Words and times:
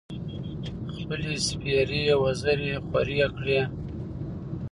خپـلې 0.95 1.33
سپـېرې 1.47 2.03
وزرې 2.21 2.71
خـورې 2.85 3.19
کـړې. 3.35 3.61